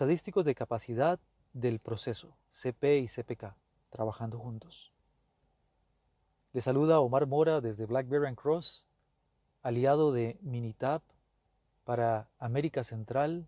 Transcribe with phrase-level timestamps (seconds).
[0.00, 1.20] Estadísticos de capacidad
[1.52, 3.54] del proceso, CP y CPK,
[3.90, 4.94] trabajando juntos.
[6.54, 8.86] Le saluda Omar Mora desde BlackBerry and Cross,
[9.60, 11.02] aliado de Minitab
[11.84, 13.46] para América Central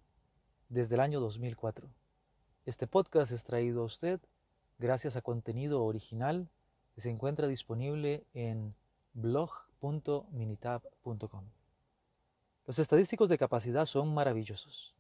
[0.69, 1.89] desde el año 2004.
[2.67, 4.21] Este podcast es traído a usted
[4.77, 6.51] gracias a contenido original
[6.95, 8.75] que se encuentra disponible en
[9.15, 11.45] blog.minitab.com.
[12.67, 14.95] Los estadísticos de capacidad son maravillosos.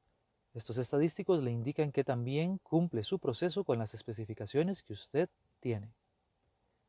[0.54, 5.28] Estos estadísticos le indican que también cumple su proceso con las especificaciones que usted
[5.60, 5.94] tiene.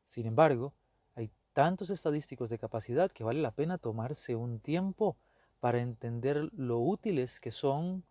[0.04, 0.74] Sin embargo,
[1.14, 5.16] hay tantos estadísticos de capacidad que vale la pena tomarse un tiempo
[5.60, 8.04] para entender lo útiles que son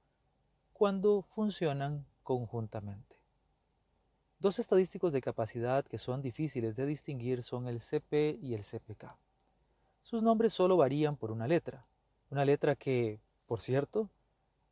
[0.74, 3.18] cuando funcionan conjuntamente.
[4.40, 9.16] Dos estadísticos de capacidad que son difíciles de distinguir son el CP y el CPK.
[10.02, 11.86] Sus nombres solo varían por una letra,
[12.30, 14.10] una letra que, por cierto,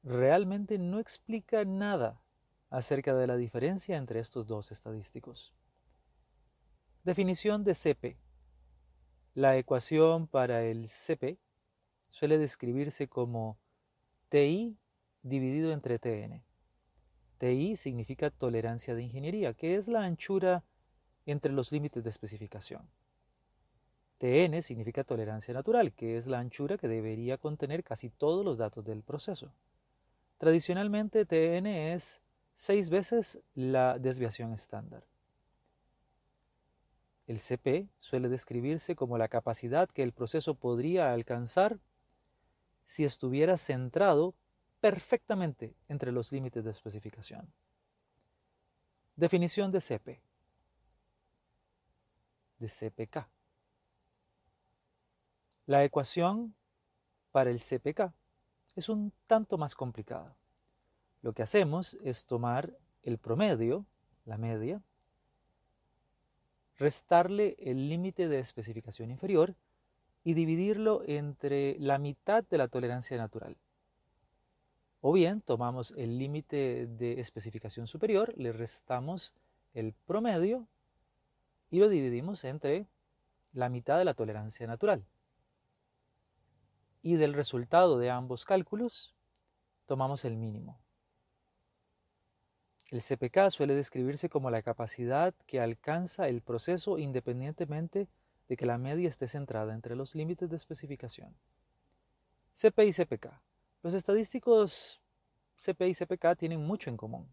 [0.04, 2.22] realmente no explica nada
[2.70, 5.54] acerca de la diferencia entre estos dos estadísticos.
[7.04, 8.18] Definición de CP.
[9.34, 11.40] La ecuación para el CP
[12.10, 13.58] suele describirse como
[14.30, 14.78] TI
[15.24, 16.44] dividido entre TN.
[17.38, 20.64] TI significa tolerancia de ingeniería, que es la anchura
[21.26, 22.90] entre los límites de especificación.
[24.20, 28.86] TN significa tolerancia natural, que es la anchura que debería contener casi todos los datos
[28.86, 29.52] del proceso.
[30.42, 32.20] Tradicionalmente TN es
[32.56, 35.06] seis veces la desviación estándar.
[37.28, 41.78] El CP suele describirse como la capacidad que el proceso podría alcanzar
[42.86, 44.34] si estuviera centrado
[44.80, 47.54] perfectamente entre los límites de especificación.
[49.16, 50.24] Definición de CP.
[52.58, 53.28] De CPK.
[55.68, 56.56] La ecuación
[57.32, 58.12] para el CPK
[58.76, 60.36] es un tanto más complicada.
[61.22, 63.86] Lo que hacemos es tomar el promedio,
[64.26, 64.82] la media,
[66.78, 69.56] restarle el límite de especificación inferior
[70.24, 73.58] y dividirlo entre la mitad de la tolerancia natural.
[75.02, 79.34] O bien tomamos el límite de especificación superior, le restamos
[79.74, 80.68] el promedio
[81.70, 82.88] y lo dividimos entre
[83.54, 85.06] la mitad de la tolerancia natural
[87.02, 89.16] y del resultado de ambos cálculos
[89.86, 90.80] tomamos el mínimo.
[92.90, 98.10] El CPK suele describirse como la capacidad que alcanza el proceso independientemente
[98.50, 101.34] de que la media esté centrada entre los límites de especificación.
[102.54, 103.28] CP y CPK.
[103.82, 105.00] Los estadísticos
[105.56, 107.32] CP y CPK tienen mucho en común.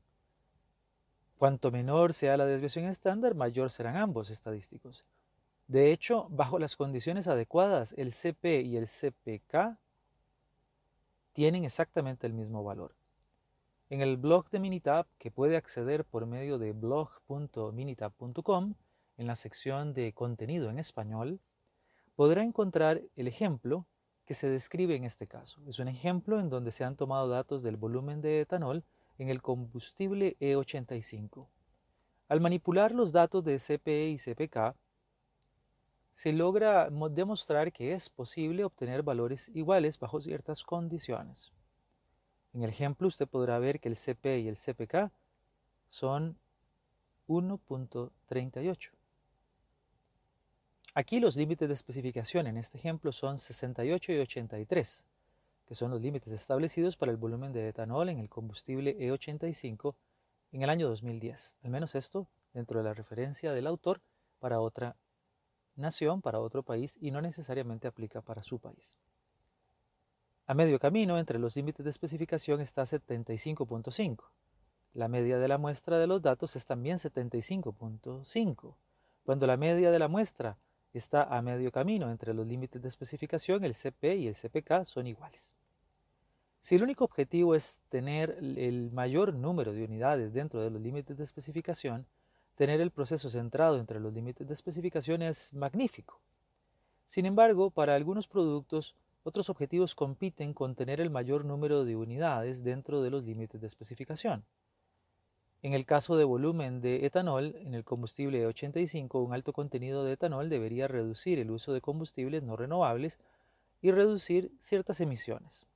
[1.39, 5.05] Cuanto menor sea la desviación estándar, mayor serán ambos estadísticos.
[5.69, 9.77] De hecho, bajo las condiciones adecuadas, el CP y el CPK
[11.35, 12.95] tienen exactamente el mismo valor.
[13.91, 18.77] En el blog de Minitab, que puede acceder por medio de blog.minitab.com,
[19.19, 21.39] en la sección de contenido en español,
[22.17, 23.85] podrá encontrar el ejemplo
[24.25, 25.61] que se describe en este caso.
[25.69, 28.85] Es un ejemplo en donde se han tomado datos del volumen de etanol
[29.19, 31.47] en el combustible E85.
[32.29, 34.75] Al manipular los datos de CPE y CPK,
[36.13, 41.53] se logra demostrar que es posible obtener valores iguales bajo ciertas condiciones.
[42.53, 45.13] En el ejemplo usted podrá ver que el CP y el CPK
[45.89, 46.37] son
[47.29, 48.91] 1.38.
[50.95, 55.07] Aquí los límites de especificación en este ejemplo son 68 y 83,
[55.67, 59.95] que son los límites establecidos para el volumen de etanol en el combustible E85
[60.53, 61.55] en el año 2010.
[61.63, 64.01] Al menos esto dentro de la referencia del autor
[64.41, 64.97] para otra
[65.79, 68.97] nación para otro país y no necesariamente aplica para su país.
[70.47, 74.25] A medio camino entre los límites de especificación está 75.5.
[74.95, 78.75] La media de la muestra de los datos es también 75.5.
[79.25, 80.59] Cuando la media de la muestra
[80.95, 85.07] está a medio camino entre los límites de especificación, el CP y el CPK son
[85.07, 85.55] iguales.
[86.61, 91.17] Si el único objetivo es tener el mayor número de unidades dentro de los límites
[91.17, 92.07] de especificación,
[92.59, 96.21] tener el proceso centrado entre los límites de especificación es magnífico.
[97.07, 102.65] Sin embargo, para algunos productos, otros objetivos compiten con tener el mayor número de unidades
[102.65, 104.45] dentro de los límites de especificación.
[105.63, 110.15] En el caso de volumen de etanol, en el combustible 85, un alto contenido de
[110.15, 113.21] etanol debería reducir el uso de combustibles no renovables
[113.81, 115.69] y reducir ciertas emisiones.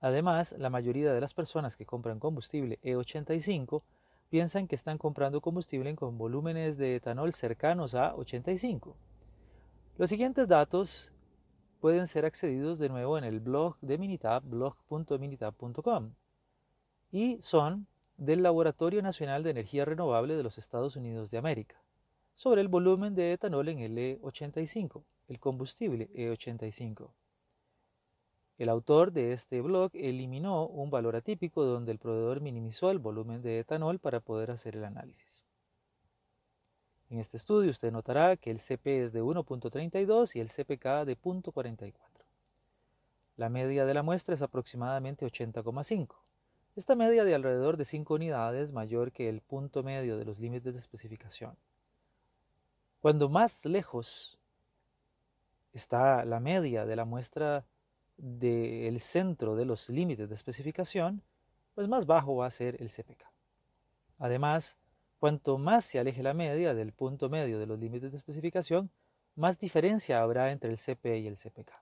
[0.00, 3.82] Además, la mayoría de las personas que compran combustible E85
[4.28, 8.96] piensan que están comprando combustible con volúmenes de etanol cercanos a 85.
[9.98, 11.12] Los siguientes datos
[11.80, 16.12] pueden ser accedidos de nuevo en el blog de Minitab, blog.minitab.com,
[17.12, 17.86] y son
[18.16, 21.82] del Laboratorio Nacional de Energía Renovable de los Estados Unidos de América,
[22.34, 27.10] sobre el volumen de etanol en el E85, el combustible E85.
[28.58, 33.42] El autor de este blog eliminó un valor atípico donde el proveedor minimizó el volumen
[33.42, 35.44] de etanol para poder hacer el análisis.
[37.10, 41.16] En este estudio usted notará que el CP es de 1.32 y el CPK de
[41.16, 41.92] 0.44.
[43.36, 46.16] La media de la muestra es aproximadamente 80,5.
[46.74, 50.72] Esta media de alrededor de 5 unidades mayor que el punto medio de los límites
[50.72, 51.56] de especificación.
[53.00, 54.38] Cuando más lejos
[55.74, 57.66] está la media de la muestra
[58.16, 61.22] del centro de los límites de especificación,
[61.74, 63.24] pues más bajo va a ser el CPK.
[64.18, 64.78] Además,
[65.18, 68.90] cuanto más se aleje la media del punto medio de los límites de especificación,
[69.34, 71.72] más diferencia habrá entre el CP y el CPK.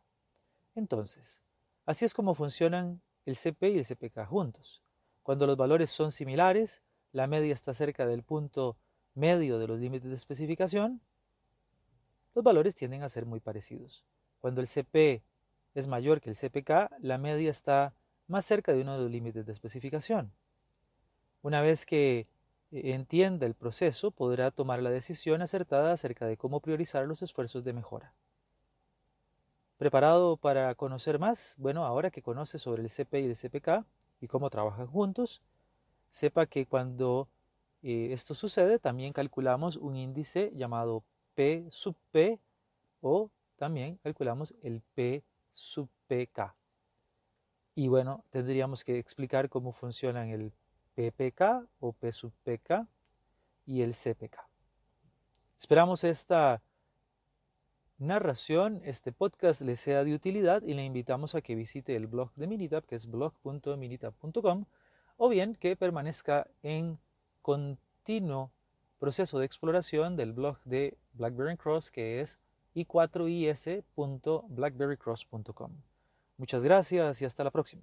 [0.74, 1.40] Entonces,
[1.86, 4.82] así es como funcionan el CP y el CPK juntos.
[5.22, 6.82] Cuando los valores son similares,
[7.12, 8.76] la media está cerca del punto
[9.14, 11.00] medio de los límites de especificación,
[12.34, 14.04] los valores tienden a ser muy parecidos.
[14.40, 15.22] Cuando el CP
[15.74, 17.94] es mayor que el CPK, la media está
[18.26, 20.32] más cerca de uno de los límites de especificación.
[21.42, 22.26] Una vez que
[22.70, 27.64] eh, entienda el proceso, podrá tomar la decisión acertada acerca de cómo priorizar los esfuerzos
[27.64, 28.14] de mejora.
[29.76, 31.56] ¿Preparado para conocer más?
[31.58, 33.84] Bueno, ahora que conoce sobre el CP y el CPK
[34.20, 35.42] y cómo trabajan juntos,
[36.10, 37.28] sepa que cuando
[37.82, 41.02] eh, esto sucede, también calculamos un índice llamado
[41.34, 42.38] P sub P
[43.00, 45.22] o también calculamos el P
[47.74, 50.52] Y bueno, tendríamos que explicar cómo funcionan el
[50.94, 52.10] PPK o P
[52.44, 52.86] PK
[53.66, 54.38] y el CPK.
[55.58, 56.62] Esperamos esta
[57.98, 62.32] narración, este podcast le sea de utilidad y le invitamos a que visite el blog
[62.34, 64.66] de Minitab, que es blog.minitab.com,
[65.16, 66.98] o bien que permanezca en
[67.42, 68.50] continuo
[68.98, 72.38] proceso de exploración del blog de BlackBerry Cross, que es
[72.74, 75.72] i4is.blackberrycross.com.
[76.36, 77.82] Muchas gracias y hasta la próxima.